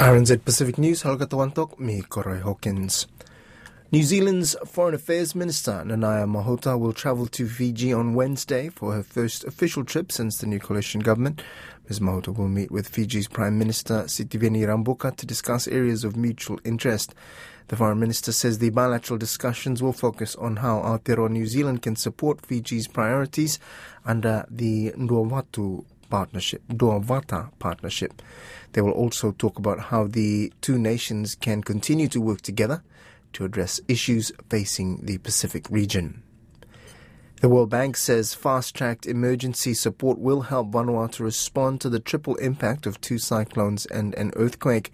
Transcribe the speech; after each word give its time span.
RNZ 0.00 0.44
Pacific 0.44 0.76
News, 0.76 1.02
Halga 1.02 1.24
Tawantok, 1.26 1.78
me 1.78 2.02
Koroi 2.02 2.40
Hawkins. 2.42 3.06
New 3.92 4.02
Zealand's 4.02 4.56
Foreign 4.66 4.96
Affairs 4.96 5.36
Minister 5.36 5.84
Nanaia 5.86 6.26
Mahuta 6.26 6.76
will 6.76 6.92
travel 6.92 7.28
to 7.28 7.46
Fiji 7.46 7.92
on 7.92 8.12
Wednesday 8.14 8.70
for 8.70 8.92
her 8.92 9.04
first 9.04 9.44
official 9.44 9.84
trip 9.84 10.10
since 10.10 10.38
the 10.38 10.48
new 10.48 10.58
coalition 10.58 11.00
government. 11.00 11.42
Ms. 11.88 12.00
Mahuta 12.00 12.36
will 12.36 12.48
meet 12.48 12.72
with 12.72 12.88
Fiji's 12.88 13.28
Prime 13.28 13.56
Minister 13.56 14.02
Sitiveni 14.02 14.66
Rabuka 14.66 15.14
to 15.16 15.24
discuss 15.24 15.68
areas 15.68 16.02
of 16.02 16.16
mutual 16.16 16.58
interest. 16.64 17.14
The 17.68 17.76
Foreign 17.76 18.00
Minister 18.00 18.32
says 18.32 18.58
the 18.58 18.70
bilateral 18.70 19.16
discussions 19.16 19.80
will 19.80 19.92
focus 19.92 20.34
on 20.34 20.56
how 20.56 20.80
Aotearoa 20.80 21.30
New 21.30 21.46
Zealand 21.46 21.82
can 21.82 21.94
support 21.94 22.44
Fiji's 22.44 22.88
priorities 22.88 23.60
under 24.04 24.44
the 24.50 24.90
Nduawatu 24.90 25.84
partnership, 26.10 26.62
Duavata 26.68 27.50
partnership. 27.58 28.22
They 28.72 28.80
will 28.80 28.92
also 28.92 29.32
talk 29.32 29.58
about 29.58 29.80
how 29.80 30.06
the 30.06 30.52
two 30.60 30.78
nations 30.78 31.34
can 31.34 31.62
continue 31.62 32.08
to 32.08 32.20
work 32.20 32.40
together 32.40 32.82
to 33.34 33.44
address 33.44 33.80
issues 33.88 34.32
facing 34.48 35.04
the 35.04 35.18
Pacific 35.18 35.68
region. 35.70 36.22
The 37.44 37.50
World 37.50 37.68
Bank 37.68 37.98
says 37.98 38.32
fast 38.32 38.74
tracked 38.74 39.04
emergency 39.04 39.74
support 39.74 40.18
will 40.18 40.40
help 40.40 40.70
Vanuatu 40.70 41.20
respond 41.20 41.78
to 41.82 41.90
the 41.90 42.00
triple 42.00 42.36
impact 42.36 42.86
of 42.86 42.98
two 43.02 43.18
cyclones 43.18 43.84
and 43.84 44.14
an 44.14 44.32
earthquake. 44.34 44.90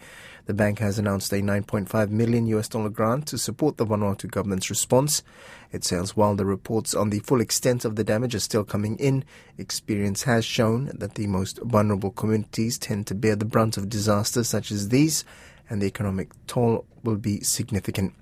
The 0.46 0.54
bank 0.54 0.80
has 0.80 0.98
announced 0.98 1.32
a 1.32 1.36
9.5 1.36 2.10
million 2.10 2.48
US 2.48 2.66
dollar 2.66 2.88
grant 2.88 3.28
to 3.28 3.38
support 3.38 3.76
the 3.76 3.86
Vanuatu 3.86 4.28
government's 4.28 4.68
response. 4.68 5.22
It 5.70 5.84
says 5.84 6.16
while 6.16 6.34
the 6.34 6.44
reports 6.44 6.92
on 6.92 7.10
the 7.10 7.20
full 7.20 7.40
extent 7.40 7.84
of 7.84 7.94
the 7.94 8.02
damage 8.02 8.34
are 8.34 8.40
still 8.40 8.64
coming 8.64 8.96
in, 8.96 9.24
experience 9.56 10.24
has 10.24 10.44
shown 10.44 10.90
that 10.98 11.14
the 11.14 11.28
most 11.28 11.60
vulnerable 11.62 12.10
communities 12.10 12.78
tend 12.78 13.06
to 13.06 13.14
bear 13.14 13.36
the 13.36 13.44
brunt 13.44 13.76
of 13.76 13.88
disasters 13.88 14.48
such 14.48 14.72
as 14.72 14.88
these, 14.88 15.24
and 15.68 15.80
the 15.80 15.86
economic 15.86 16.30
toll 16.48 16.84
will 17.04 17.14
be 17.14 17.42
significant. 17.42 18.12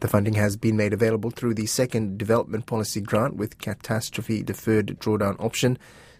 The 0.00 0.08
funding 0.08 0.34
has 0.34 0.56
been 0.56 0.76
made 0.76 0.92
available 0.92 1.30
through 1.30 1.54
the 1.54 1.66
second 1.66 2.18
development 2.18 2.66
policy 2.66 3.00
grant 3.00 3.36
with 3.36 3.58
catastrophe 3.58 4.42
deferred 4.42 4.98
drawdown 5.00 5.42
option 5.42 5.78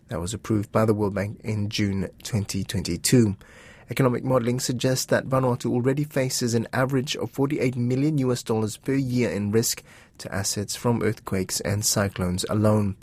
that 0.08 0.20
was 0.20 0.32
approved 0.32 0.72
by 0.72 0.84
the 0.84 0.94
World 0.94 1.14
Bank 1.14 1.40
in 1.42 1.68
June 1.68 2.08
2022. 2.22 3.36
Economic 3.88 4.24
modeling 4.24 4.58
suggests 4.58 5.06
that 5.06 5.28
Vanuatu 5.28 5.70
already 5.70 6.02
faces 6.02 6.54
an 6.54 6.66
average 6.72 7.16
of 7.16 7.30
48 7.30 7.76
million 7.76 8.18
US 8.18 8.42
dollars 8.42 8.76
per 8.76 8.94
year 8.94 9.30
in 9.30 9.52
risk 9.52 9.82
to 10.18 10.34
assets 10.34 10.74
from 10.74 11.02
earthquakes 11.02 11.60
and 11.60 11.84
cyclones 11.84 12.44
alone. 12.48 12.96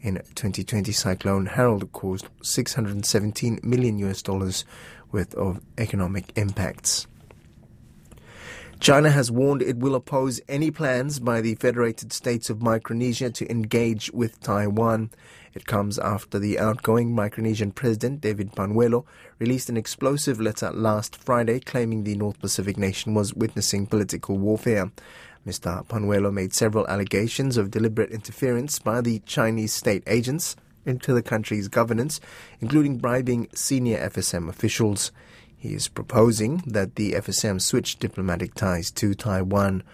In 0.00 0.14
2020, 0.34 0.90
Cyclone 0.90 1.46
Harold 1.46 1.92
caused 1.92 2.28
617 2.42 3.60
million 3.62 3.98
US 3.98 4.22
dollars 4.22 4.64
worth 5.12 5.34
of 5.34 5.60
economic 5.78 6.32
impacts. 6.36 7.06
China 8.82 9.10
has 9.10 9.30
warned 9.30 9.62
it 9.62 9.78
will 9.78 9.94
oppose 9.94 10.40
any 10.48 10.68
plans 10.68 11.20
by 11.20 11.40
the 11.40 11.54
Federated 11.54 12.12
States 12.12 12.50
of 12.50 12.60
Micronesia 12.60 13.30
to 13.30 13.48
engage 13.48 14.10
with 14.10 14.40
Taiwan. 14.40 15.10
It 15.54 15.66
comes 15.66 16.00
after 16.00 16.40
the 16.40 16.58
outgoing 16.58 17.14
Micronesian 17.14 17.72
president, 17.72 18.20
David 18.20 18.56
Panuelo, 18.56 19.04
released 19.38 19.68
an 19.68 19.76
explosive 19.76 20.40
letter 20.40 20.72
last 20.72 21.14
Friday 21.14 21.60
claiming 21.60 22.02
the 22.02 22.16
North 22.16 22.40
Pacific 22.40 22.76
nation 22.76 23.14
was 23.14 23.32
witnessing 23.34 23.86
political 23.86 24.36
warfare. 24.36 24.90
Mr. 25.46 25.86
Panuelo 25.86 26.32
made 26.32 26.52
several 26.52 26.84
allegations 26.88 27.56
of 27.56 27.70
deliberate 27.70 28.10
interference 28.10 28.80
by 28.80 29.00
the 29.00 29.20
Chinese 29.20 29.72
state 29.72 30.02
agents 30.08 30.56
into 30.84 31.14
the 31.14 31.22
country's 31.22 31.68
governance, 31.68 32.20
including 32.60 32.98
bribing 32.98 33.46
senior 33.54 33.98
FSM 34.08 34.48
officials. 34.48 35.12
He 35.62 35.74
is 35.74 35.86
proposing 35.86 36.56
that 36.66 36.96
the 36.96 37.12
FSM 37.12 37.62
switch 37.62 38.00
diplomatic 38.00 38.54
ties 38.54 38.90
to 38.90 39.14
Taiwan. 39.14 39.84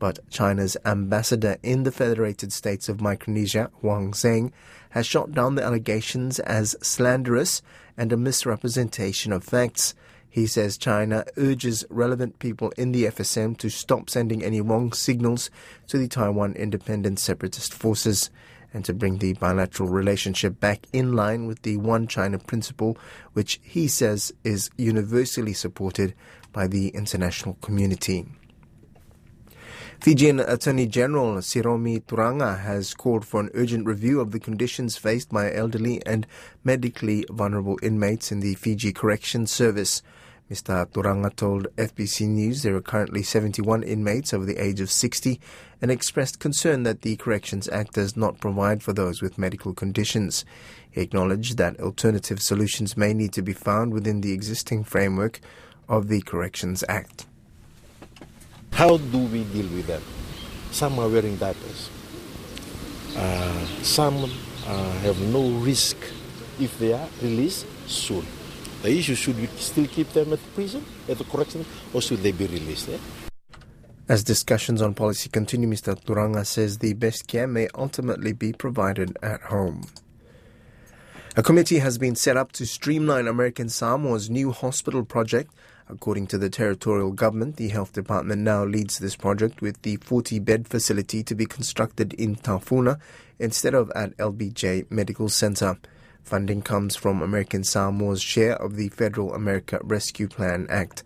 But 0.00 0.18
China's 0.30 0.76
ambassador 0.84 1.58
in 1.62 1.84
the 1.84 1.92
Federated 1.92 2.52
States 2.52 2.88
of 2.88 3.00
Micronesia, 3.00 3.70
Huang 3.74 4.10
Zheng, 4.14 4.50
has 4.90 5.06
shot 5.06 5.30
down 5.30 5.54
the 5.54 5.62
allegations 5.62 6.40
as 6.40 6.74
slanderous 6.82 7.62
and 7.96 8.12
a 8.12 8.16
misrepresentation 8.16 9.32
of 9.32 9.44
facts. 9.44 9.94
He 10.28 10.48
says 10.48 10.76
China 10.76 11.24
urges 11.36 11.84
relevant 11.88 12.40
people 12.40 12.72
in 12.76 12.90
the 12.90 13.04
FSM 13.04 13.56
to 13.58 13.70
stop 13.70 14.10
sending 14.10 14.42
any 14.42 14.60
wrong 14.60 14.92
signals 14.92 15.50
to 15.86 15.98
the 15.98 16.08
Taiwan 16.08 16.54
independent 16.54 17.20
separatist 17.20 17.72
forces 17.72 18.28
and 18.72 18.84
to 18.84 18.94
bring 18.94 19.18
the 19.18 19.34
bilateral 19.34 19.88
relationship 19.88 20.58
back 20.60 20.86
in 20.92 21.12
line 21.12 21.46
with 21.46 21.62
the 21.62 21.76
One 21.76 22.06
China 22.06 22.38
principle, 22.38 22.96
which 23.32 23.60
he 23.62 23.88
says 23.88 24.32
is 24.44 24.70
universally 24.76 25.52
supported 25.52 26.14
by 26.52 26.66
the 26.66 26.88
international 26.88 27.54
community. 27.60 28.26
Fijian 30.02 30.40
Attorney 30.40 30.86
General 30.86 31.36
Siromi 31.36 32.02
Turaga 32.02 32.58
has 32.58 32.92
called 32.92 33.24
for 33.24 33.40
an 33.40 33.50
urgent 33.54 33.86
review 33.86 34.20
of 34.20 34.32
the 34.32 34.40
conditions 34.40 34.96
faced 34.96 35.30
by 35.30 35.52
elderly 35.52 36.04
and 36.04 36.26
medically 36.64 37.24
vulnerable 37.30 37.78
inmates 37.82 38.32
in 38.32 38.40
the 38.40 38.54
Fiji 38.56 38.92
Corrections 38.92 39.52
Service. 39.52 40.02
Mr. 40.52 40.84
Turaga 40.84 41.34
told 41.34 41.74
FBC 41.76 42.28
News 42.28 42.62
there 42.62 42.76
are 42.76 42.82
currently 42.82 43.22
71 43.22 43.82
inmates 43.84 44.34
over 44.34 44.44
the 44.44 44.58
age 44.58 44.82
of 44.82 44.90
60 44.90 45.40
and 45.80 45.90
expressed 45.90 46.40
concern 46.40 46.82
that 46.82 47.00
the 47.00 47.16
Corrections 47.16 47.70
Act 47.70 47.94
does 47.94 48.18
not 48.18 48.38
provide 48.38 48.82
for 48.82 48.92
those 48.92 49.22
with 49.22 49.38
medical 49.38 49.72
conditions. 49.72 50.44
He 50.90 51.00
acknowledged 51.00 51.56
that 51.56 51.80
alternative 51.80 52.42
solutions 52.42 52.98
may 52.98 53.14
need 53.14 53.32
to 53.32 53.40
be 53.40 53.54
found 53.54 53.94
within 53.94 54.20
the 54.20 54.34
existing 54.34 54.84
framework 54.84 55.40
of 55.88 56.08
the 56.08 56.20
Corrections 56.20 56.84
Act. 56.86 57.24
How 58.72 58.98
do 58.98 59.20
we 59.20 59.44
deal 59.44 59.68
with 59.68 59.86
them? 59.86 60.02
Some 60.70 60.98
are 60.98 61.08
wearing 61.08 61.36
diapers. 61.36 61.88
Uh, 63.16 63.64
some 63.80 64.30
uh, 64.66 64.92
have 64.98 65.18
no 65.32 65.48
risk 65.60 65.96
if 66.60 66.78
they 66.78 66.92
are 66.92 67.08
released 67.22 67.64
soon. 67.88 68.26
The 68.82 68.98
issue 68.98 69.14
should 69.14 69.38
we 69.38 69.46
still 69.56 69.86
keep 69.86 70.08
them 70.12 70.32
at 70.32 70.42
the 70.42 70.50
prison, 70.50 70.84
at 71.08 71.16
the 71.16 71.24
correction, 71.24 71.64
or 71.94 72.02
should 72.02 72.18
they 72.18 72.32
be 72.32 72.46
released? 72.46 72.88
Eh? 72.88 72.98
As 74.08 74.24
discussions 74.24 74.82
on 74.82 74.94
policy 74.94 75.30
continue, 75.30 75.68
Mr. 75.68 75.94
Turaga 75.94 76.44
says 76.44 76.78
the 76.78 76.92
best 76.94 77.28
care 77.28 77.46
may 77.46 77.68
ultimately 77.76 78.32
be 78.32 78.52
provided 78.52 79.16
at 79.22 79.40
home. 79.42 79.84
A 81.36 81.42
committee 81.42 81.78
has 81.78 81.96
been 81.96 82.16
set 82.16 82.36
up 82.36 82.50
to 82.52 82.66
streamline 82.66 83.28
American 83.28 83.68
Samoa's 83.68 84.28
new 84.28 84.50
hospital 84.50 85.04
project. 85.04 85.50
According 85.88 86.26
to 86.26 86.38
the 86.38 86.50
territorial 86.50 87.12
government, 87.12 87.56
the 87.56 87.68
health 87.68 87.92
department 87.92 88.42
now 88.42 88.64
leads 88.64 88.98
this 88.98 89.14
project 89.14 89.62
with 89.62 89.80
the 89.82 89.96
40 89.96 90.40
bed 90.40 90.66
facility 90.66 91.22
to 91.22 91.34
be 91.36 91.46
constructed 91.46 92.14
in 92.14 92.34
Tafuna 92.34 93.00
instead 93.38 93.74
of 93.74 93.92
at 93.94 94.16
LBJ 94.16 94.90
Medical 94.90 95.28
Center. 95.28 95.78
Funding 96.22 96.62
comes 96.62 96.96
from 96.96 97.20
American 97.20 97.64
Samoa's 97.64 98.22
share 98.22 98.54
of 98.54 98.76
the 98.76 98.88
Federal 98.90 99.34
America 99.34 99.80
Rescue 99.82 100.28
Plan 100.28 100.66
Act. 100.70 101.02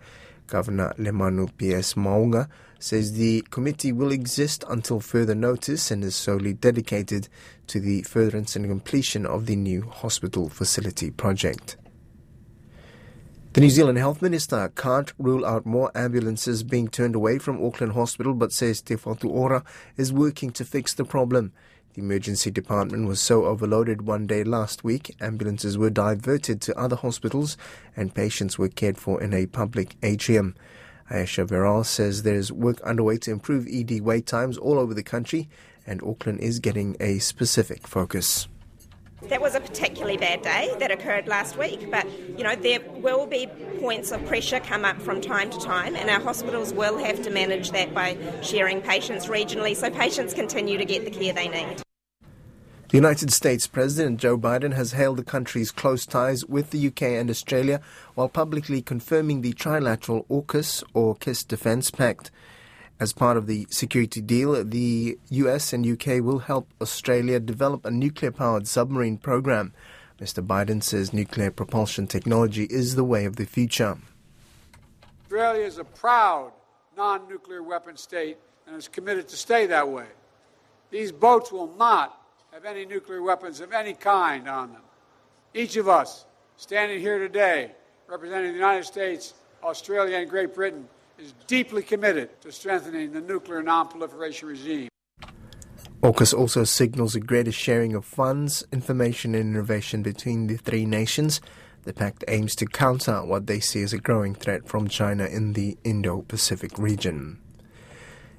Governor 0.47 0.95
Lemanu 0.99 1.51
P.S. 1.57 1.95
Mauga 1.95 2.49
says 2.79 3.15
the 3.15 3.41
committee 3.51 3.93
will 3.93 4.13
exist 4.13 4.65
until 4.69 5.01
further 5.01 5.35
notice 5.35 5.91
and 5.91 6.05
is 6.05 6.15
solely 6.15 6.53
dedicated 6.53 7.29
to 7.67 7.81
the 7.81 8.03
furtherance 8.03 8.55
and 8.55 8.67
completion 8.67 9.27
of 9.27 9.47
the 9.47 9.57
new 9.57 9.83
hospital 9.83 10.49
facility 10.49 11.11
project. 11.11 11.77
The 13.55 13.63
New 13.63 13.71
Zealand 13.71 13.97
Health 13.97 14.21
Minister 14.21 14.71
can't 14.77 15.15
rule 15.19 15.47
out 15.47 15.65
more 15.65 15.91
ambulances 15.95 16.63
being 16.63 16.89
turned 16.89 17.15
away 17.15 17.39
from 17.39 17.65
Auckland 17.65 17.95
Hospital 17.95 18.35
but 18.35 18.53
says 18.53 18.83
Te 18.83 18.97
Whatu 18.97 19.31
Ora 19.31 19.65
is 19.97 20.13
working 20.13 20.51
to 20.51 20.65
fix 20.65 20.93
the 20.93 21.07
problem. 21.07 21.55
The 21.97 22.03
emergency 22.03 22.51
department 22.51 23.09
was 23.09 23.23
so 23.23 23.47
overloaded 23.47 24.03
one 24.03 24.27
day 24.27 24.45
last 24.45 24.85
week, 24.85 25.17
ambulances 25.19 25.79
were 25.79 25.89
diverted 25.89 26.61
to 26.61 26.79
other 26.79 26.95
hospitals 26.95 27.57
and 27.97 28.15
patients 28.15 28.59
were 28.59 28.69
cared 28.69 28.99
for 28.99 29.23
in 29.23 29.33
a 29.33 29.47
public 29.47 29.97
atrium. 30.03 30.55
Ayesha 31.11 31.47
Verrall 31.47 31.87
says 31.87 32.23
there's 32.23 32.53
work 32.53 32.83
underway 32.83 33.17
to 33.17 33.31
improve 33.31 33.67
ED 33.67 34.03
wait 34.03 34.27
times 34.27 34.59
all 34.59 34.79
over 34.79 34.93
the 34.93 35.03
country, 35.03 35.49
and 35.87 36.03
Auckland 36.03 36.41
is 36.41 36.59
getting 36.59 36.99
a 37.01 37.19
specific 37.19 37.87
focus. 37.87 38.47
That 39.31 39.41
was 39.41 39.55
a 39.55 39.61
particularly 39.61 40.19
bad 40.19 40.43
day 40.43 40.77
that 40.79 40.91
occurred 40.91 41.27
last 41.27 41.57
week, 41.57 41.91
but 41.91 42.07
you 42.37 42.45
know 42.45 42.55
there 42.55 42.81
will 42.97 43.27
be 43.27 43.47
points 43.81 44.13
of 44.13 44.23
pressure 44.27 44.61
come 44.61 44.85
up 44.85 45.01
from 45.01 45.23
time 45.23 45.49
to 45.49 45.59
time, 45.59 45.97
and 45.97 46.11
our 46.11 46.21
hospitals 46.21 46.75
will 46.75 46.99
have 46.99 47.23
to 47.23 47.31
manage 47.31 47.71
that 47.71 47.95
by 47.95 48.19
sharing 48.43 48.83
patients 48.83 49.29
regionally 49.29 49.75
so 49.75 49.89
patients 49.89 50.35
continue 50.35 50.77
to 50.77 50.85
get 50.85 51.07
the 51.07 51.11
care 51.11 51.33
they 51.33 51.49
need. 51.49 51.86
The 52.89 52.99
United 52.99 53.33
States 53.33 53.67
President 53.67 54.21
Joe 54.21 54.39
Biden 54.39 54.73
has 54.75 54.93
hailed 54.93 55.17
the 55.17 55.25
country's 55.25 55.73
close 55.73 56.07
ties 56.07 56.47
with 56.47 56.71
the 56.71 56.87
UK 56.87 57.03
and 57.03 57.29
Australia 57.29 57.81
while 58.15 58.29
publicly 58.29 58.81
confirming 58.81 59.41
the 59.41 59.55
trilateral 59.55 60.25
AUKUS 60.29 60.85
or 60.95 61.17
KISS 61.17 61.43
Defence 61.43 61.91
Pact. 61.91 62.31
As 63.01 63.13
part 63.13 63.37
of 63.37 63.49
the 63.49 63.67
security 63.71 64.21
deal, 64.21 64.63
the 64.63 65.19
US 65.31 65.73
and 65.73 65.85
UK 65.85 66.23
will 66.23 66.39
help 66.39 66.73
Australia 66.81 67.41
develop 67.41 67.85
a 67.85 67.91
nuclear 67.91 68.31
powered 68.31 68.69
submarine 68.69 69.19
program. 69.19 69.73
Mr. 70.21 70.47
Biden 70.47 70.81
says 70.81 71.13
nuclear 71.13 71.51
propulsion 71.51 72.07
technology 72.07 72.69
is 72.71 72.95
the 72.95 73.05
way 73.05 73.25
of 73.25 73.35
the 73.35 73.47
future. 73.47 73.99
Australia 75.25 75.65
is 75.65 75.79
a 75.79 75.85
proud 75.85 76.53
non 76.97 77.29
nuclear 77.29 77.65
weapon 77.65 77.97
state 77.97 78.39
and 78.65 78.77
is 78.77 78.87
committed 78.87 79.27
to 79.27 79.37
stay 79.37 79.67
that 79.67 79.89
way. 79.89 80.07
These 80.93 81.11
boats 81.11 81.51
will 81.51 81.75
not 81.77 82.23
have 82.57 82.65
any 82.65 82.87
nuclear 82.87 83.21
weapons 83.21 83.61
of 83.61 83.71
any 83.75 83.93
kind 83.93 84.49
on 84.49 84.73
them. 84.73 84.81
Each 85.53 85.77
of 85.77 85.91
us 85.91 86.25
standing 86.57 87.01
here 87.01 87.19
today, 87.19 87.73
representing 88.09 88.53
the 88.53 88.57
United 88.57 88.85
States, 88.85 89.35
Australia, 89.63 90.17
and 90.17 90.31
Great 90.31 90.55
Britain, 90.55 90.89
is 91.19 91.35
deeply 91.47 91.83
committed 91.83 92.41
to 92.41 92.51
strengthening 92.51 93.13
the 93.13 93.21
nuclear 93.21 93.63
non-proliferation 93.63 94.49
regime. 94.49 94.89
AUKUS 96.03 96.33
also 96.33 96.65
signals 96.65 97.15
a 97.15 97.21
greater 97.21 97.53
sharing 97.53 97.95
of 97.95 98.07
funds, 98.07 98.65
information, 98.73 99.35
and 99.35 99.55
innovation 99.55 100.03
between 100.03 100.47
the 100.47 100.57
three 100.57 100.87
nations. 100.87 101.43
The 101.83 101.93
pact 101.93 102.25
aims 102.27 102.57
to 102.57 102.65
counter 102.65 103.23
what 103.23 103.49
they 103.49 103.61
see 103.61 103.83
as 103.83 103.93
a 103.93 103.99
growing 103.99 104.35
threat 104.35 104.67
from 104.67 104.89
China 104.89 105.27
in 105.27 105.53
the 105.53 105.77
Indo 105.85 106.23
Pacific 106.23 106.79
region. 106.79 107.39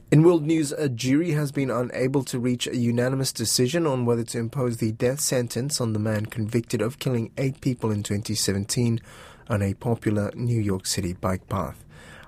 In 0.09 0.23
world 0.23 0.45
news, 0.45 0.71
a 0.71 0.87
jury 0.87 1.31
has 1.31 1.51
been 1.51 1.69
unable 1.69 2.23
to 2.23 2.39
reach 2.39 2.65
a 2.65 2.77
unanimous 2.77 3.33
decision 3.33 3.85
on 3.85 4.05
whether 4.05 4.23
to 4.23 4.39
impose 4.39 4.77
the 4.77 4.93
death 4.93 5.19
sentence 5.19 5.81
on 5.81 5.91
the 5.91 5.99
man 5.99 6.27
convicted 6.27 6.81
of 6.81 6.97
killing 6.97 7.29
eight 7.37 7.59
people 7.59 7.91
in 7.91 8.03
2017 8.03 9.01
on 9.49 9.61
a 9.61 9.73
popular 9.73 10.31
New 10.33 10.61
York 10.61 10.85
City 10.85 11.11
bike 11.11 11.49
path. 11.49 11.83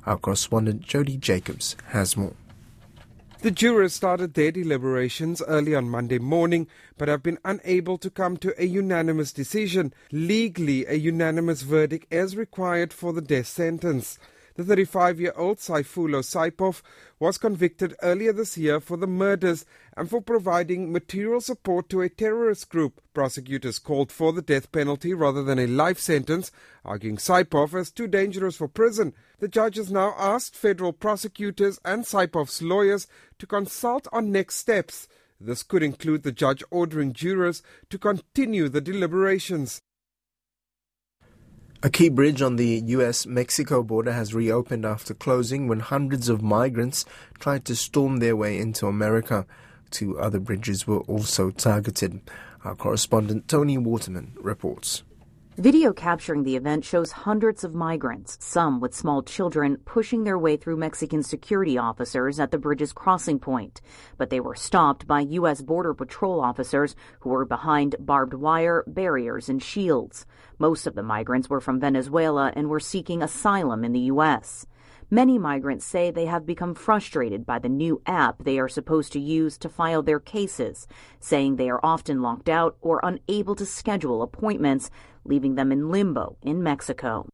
Our 0.05 0.17
correspondent 0.17 0.81
Jody 0.81 1.15
Jacobs 1.15 1.77
has 1.85 2.17
more. 2.17 2.33
The 3.43 3.51
jurors 3.51 3.93
started 3.93 4.33
their 4.33 4.51
deliberations 4.51 5.41
early 5.47 5.73
on 5.73 5.89
Monday 5.89 6.19
morning, 6.19 6.67
but 6.97 7.07
have 7.07 7.23
been 7.23 7.39
unable 7.45 7.97
to 7.99 8.09
come 8.09 8.35
to 8.37 8.53
a 8.61 8.65
unanimous 8.65 9.31
decision. 9.31 9.93
Legally, 10.11 10.85
a 10.85 10.95
unanimous 10.95 11.61
verdict 11.61 12.11
is 12.11 12.35
required 12.35 12.91
for 12.91 13.13
the 13.13 13.21
death 13.21 13.47
sentence. 13.47 14.19
The 14.59 14.65
35 14.65 15.21
year 15.21 15.33
old 15.37 15.59
Sayfullo 15.59 16.21
Saipov 16.21 16.81
was 17.17 17.37
convicted 17.37 17.95
earlier 18.01 18.33
this 18.33 18.57
year 18.57 18.81
for 18.81 18.97
the 18.97 19.07
murders 19.07 19.65
and 19.95 20.09
for 20.09 20.19
providing 20.19 20.91
material 20.91 21.39
support 21.39 21.87
to 21.87 22.01
a 22.01 22.09
terrorist 22.09 22.67
group. 22.67 22.99
Prosecutors 23.13 23.79
called 23.79 24.11
for 24.11 24.33
the 24.33 24.41
death 24.41 24.69
penalty 24.73 25.13
rather 25.13 25.43
than 25.43 25.59
a 25.59 25.67
life 25.67 25.97
sentence, 25.97 26.51
arguing 26.83 27.15
Saipov 27.15 27.73
as 27.73 27.89
too 27.89 28.05
dangerous 28.05 28.57
for 28.57 28.67
prison. 28.67 29.13
The 29.39 29.47
judge 29.47 29.77
has 29.77 29.93
now 29.93 30.13
asked 30.17 30.57
federal 30.57 30.91
prosecutors 30.91 31.79
and 31.85 32.03
Saipov's 32.03 32.61
lawyers 32.61 33.07
to 33.37 33.47
consult 33.47 34.09
on 34.11 34.29
next 34.29 34.57
steps. 34.57 35.07
This 35.39 35.63
could 35.63 35.83
include 35.83 36.23
the 36.23 36.33
judge 36.33 36.65
ordering 36.69 37.13
jurors 37.13 37.63
to 37.89 37.97
continue 37.97 38.67
the 38.67 38.81
deliberations. 38.81 39.81
A 41.81 41.89
key 41.89 42.09
bridge 42.09 42.41
on 42.41 42.57
the 42.57 42.83
US 42.87 43.25
Mexico 43.25 43.83
border 43.83 44.11
has 44.11 44.33
reopened 44.33 44.83
after 44.83 45.13
closing 45.13 45.69
when 45.69 45.79
hundreds 45.79 46.27
of 46.27 46.41
migrants 46.41 47.05
tried 47.39 47.63
to 47.65 47.75
storm 47.75 48.17
their 48.17 48.35
way 48.35 48.57
into 48.59 48.85
America. 48.85 49.45
Two 49.89 50.19
other 50.19 50.41
bridges 50.41 50.85
were 50.85 50.99
also 50.99 51.51
targeted. 51.51 52.19
Our 52.65 52.75
correspondent 52.75 53.47
Tony 53.47 53.77
Waterman 53.77 54.33
reports. 54.41 55.03
Video 55.59 55.91
capturing 55.91 56.43
the 56.43 56.55
event 56.55 56.85
shows 56.85 57.11
hundreds 57.11 57.65
of 57.65 57.75
migrants, 57.75 58.37
some 58.39 58.79
with 58.79 58.95
small 58.95 59.21
children, 59.21 59.75
pushing 59.83 60.23
their 60.23 60.39
way 60.39 60.55
through 60.55 60.77
Mexican 60.77 61.21
security 61.21 61.77
officers 61.77 62.39
at 62.39 62.51
the 62.51 62.57
bridge's 62.57 62.93
crossing 62.93 63.39
point. 63.39 63.81
But 64.17 64.29
they 64.29 64.39
were 64.39 64.55
stopped 64.55 65.05
by 65.05 65.19
U.S. 65.19 65.61
Border 65.61 65.93
Patrol 65.93 66.39
officers 66.39 66.95
who 67.19 67.31
were 67.31 67.43
behind 67.43 67.97
barbed 67.99 68.35
wire, 68.35 68.85
barriers, 68.87 69.49
and 69.49 69.61
shields. 69.61 70.25
Most 70.59 70.87
of 70.87 70.95
the 70.95 71.03
migrants 71.03 71.49
were 71.49 71.59
from 71.59 71.81
Venezuela 71.81 72.53
and 72.55 72.69
were 72.69 72.79
seeking 72.79 73.21
asylum 73.21 73.83
in 73.83 73.91
the 73.91 74.07
U.S. 74.13 74.65
Many 75.11 75.39
migrants 75.39 75.87
say 75.87 76.11
they 76.11 76.27
have 76.27 76.45
become 76.45 76.75
frustrated 76.75 77.43
by 77.43 77.57
the 77.57 77.67
new 77.67 77.99
app 78.05 78.43
they 78.43 78.59
are 78.59 78.69
supposed 78.69 79.11
to 79.13 79.19
use 79.19 79.57
to 79.57 79.67
file 79.67 80.03
their 80.03 80.19
cases, 80.19 80.87
saying 81.19 81.55
they 81.55 81.67
are 81.67 81.79
often 81.81 82.21
locked 82.21 82.47
out 82.47 82.77
or 82.79 82.99
unable 83.01 83.55
to 83.55 83.65
schedule 83.65 84.21
appointments, 84.21 84.91
leaving 85.25 85.55
them 85.55 85.71
in 85.71 85.89
limbo 85.89 86.37
in 86.43 86.61
Mexico. 86.61 87.27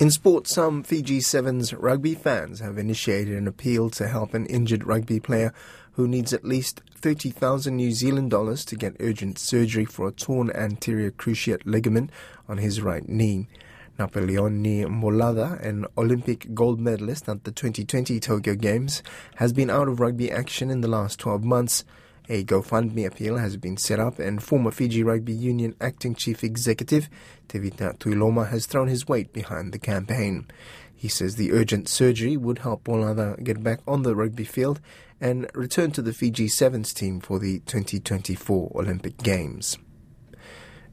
In 0.00 0.10
sport, 0.10 0.48
some 0.48 0.82
Fiji 0.82 1.20
Sevens 1.20 1.72
rugby 1.72 2.16
fans 2.16 2.58
have 2.58 2.76
initiated 2.76 3.38
an 3.38 3.46
appeal 3.46 3.88
to 3.90 4.08
help 4.08 4.34
an 4.34 4.46
injured 4.46 4.84
rugby 4.84 5.20
player 5.20 5.54
who 5.92 6.08
needs 6.08 6.32
at 6.32 6.44
least 6.44 6.82
30,000 6.96 7.76
New 7.76 7.92
Zealand 7.92 8.32
dollars 8.32 8.64
to 8.64 8.74
get 8.74 8.96
urgent 8.98 9.38
surgery 9.38 9.84
for 9.84 10.08
a 10.08 10.12
torn 10.12 10.50
anterior 10.50 11.12
cruciate 11.12 11.62
ligament 11.64 12.10
on 12.48 12.58
his 12.58 12.82
right 12.82 13.08
knee. 13.08 13.48
Napolioni 13.98 14.84
Bolaca, 14.84 15.58
an 15.64 15.86
Olympic 15.96 16.52
gold 16.54 16.78
medalist 16.78 17.28
at 17.30 17.44
the 17.44 17.50
2020 17.50 18.20
Tokyo 18.20 18.54
Games, 18.54 19.02
has 19.36 19.54
been 19.54 19.70
out 19.70 19.88
of 19.88 20.00
rugby 20.00 20.30
action 20.30 20.70
in 20.70 20.82
the 20.82 20.88
last 20.88 21.18
12 21.18 21.42
months. 21.42 21.84
A 22.28 22.44
GoFundMe 22.44 23.06
appeal 23.06 23.38
has 23.38 23.56
been 23.56 23.78
set 23.78 23.98
up, 23.98 24.18
and 24.18 24.42
former 24.42 24.70
Fiji 24.70 25.02
Rugby 25.02 25.32
Union 25.32 25.74
acting 25.80 26.14
chief 26.14 26.44
executive 26.44 27.08
Tevita 27.48 27.96
Tuiloma 27.98 28.50
has 28.50 28.66
thrown 28.66 28.88
his 28.88 29.08
weight 29.08 29.32
behind 29.32 29.72
the 29.72 29.78
campaign. 29.78 30.46
He 30.94 31.08
says 31.08 31.36
the 31.36 31.52
urgent 31.52 31.88
surgery 31.88 32.36
would 32.36 32.58
help 32.58 32.84
Bolaca 32.84 33.42
get 33.42 33.62
back 33.62 33.80
on 33.86 34.02
the 34.02 34.14
rugby 34.14 34.44
field 34.44 34.80
and 35.20 35.48
return 35.54 35.90
to 35.92 36.02
the 36.02 36.12
Fiji 36.12 36.48
Sevens 36.48 36.92
team 36.92 37.20
for 37.20 37.38
the 37.38 37.60
2024 37.60 38.72
Olympic 38.74 39.16
Games 39.18 39.78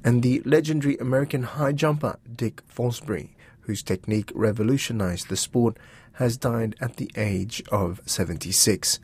and 0.03 0.21
the 0.21 0.41
legendary 0.45 0.97
American 0.97 1.43
high 1.43 1.71
jumper 1.71 2.19
Dick 2.35 2.61
Fosbury, 2.67 3.29
whose 3.61 3.81
technique 3.81 4.31
revolutionized 4.35 5.29
the 5.29 5.37
sport, 5.37 5.77
has 6.13 6.37
died 6.37 6.75
at 6.81 6.97
the 6.97 7.09
age 7.15 7.63
of 7.71 8.01
76. 8.05 8.99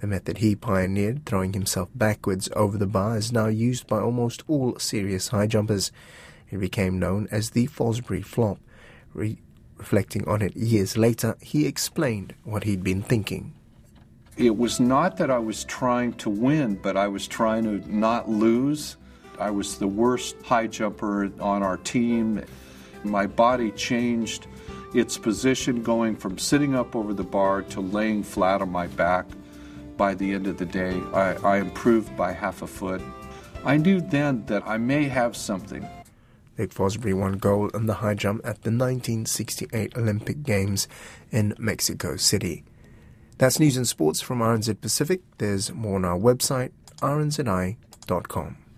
The 0.00 0.06
method 0.06 0.38
he 0.38 0.54
pioneered, 0.54 1.24
throwing 1.24 1.52
himself 1.52 1.88
backwards 1.94 2.48
over 2.54 2.76
the 2.76 2.86
bar, 2.86 3.16
is 3.16 3.32
now 3.32 3.46
used 3.46 3.86
by 3.86 4.00
almost 4.00 4.42
all 4.48 4.78
serious 4.78 5.28
high 5.28 5.46
jumpers. 5.46 5.92
It 6.50 6.58
became 6.58 6.98
known 6.98 7.28
as 7.30 7.50
the 7.50 7.68
Fosbury 7.68 8.24
flop. 8.24 8.58
Re- 9.14 9.38
reflecting 9.78 10.26
on 10.28 10.42
it 10.42 10.56
years 10.56 10.96
later, 10.96 11.36
he 11.40 11.66
explained 11.66 12.34
what 12.44 12.64
he'd 12.64 12.84
been 12.84 13.02
thinking. 13.02 13.54
It 14.36 14.56
was 14.56 14.80
not 14.80 15.16
that 15.18 15.30
I 15.30 15.38
was 15.38 15.64
trying 15.64 16.14
to 16.14 16.30
win, 16.30 16.76
but 16.76 16.96
I 16.96 17.08
was 17.08 17.26
trying 17.26 17.64
to 17.64 17.92
not 17.92 18.28
lose 18.28 18.96
I 19.38 19.50
was 19.50 19.78
the 19.78 19.88
worst 19.88 20.36
high 20.42 20.66
jumper 20.66 21.30
on 21.40 21.62
our 21.62 21.76
team. 21.78 22.42
My 23.04 23.26
body 23.26 23.70
changed 23.72 24.46
its 24.94 25.16
position 25.18 25.82
going 25.82 26.16
from 26.16 26.38
sitting 26.38 26.74
up 26.74 26.94
over 26.94 27.14
the 27.14 27.24
bar 27.24 27.62
to 27.62 27.80
laying 27.80 28.22
flat 28.22 28.62
on 28.62 28.70
my 28.70 28.86
back. 28.88 29.26
By 29.96 30.14
the 30.14 30.32
end 30.32 30.46
of 30.46 30.58
the 30.58 30.66
day, 30.66 31.00
I, 31.12 31.34
I 31.44 31.56
improved 31.58 32.16
by 32.16 32.32
half 32.32 32.62
a 32.62 32.66
foot. 32.66 33.00
I 33.64 33.76
knew 33.76 34.00
then 34.00 34.44
that 34.46 34.62
I 34.66 34.76
may 34.78 35.04
have 35.04 35.36
something. 35.36 35.86
Dick 36.56 36.74
Fosbury 36.74 37.14
won 37.14 37.34
gold 37.34 37.74
in 37.74 37.86
the 37.86 37.94
high 37.94 38.14
jump 38.14 38.40
at 38.44 38.62
the 38.62 38.70
1968 38.70 39.96
Olympic 39.96 40.42
Games 40.42 40.86
in 41.30 41.54
Mexico 41.58 42.16
City. 42.16 42.64
That's 43.38 43.58
news 43.58 43.76
and 43.76 43.88
sports 43.88 44.20
from 44.20 44.40
RNZ 44.40 44.80
Pacific. 44.80 45.22
There's 45.38 45.72
more 45.72 45.96
on 45.96 46.04
our 46.04 46.18
website, 46.18 46.70
rnzi.com. 47.00 48.62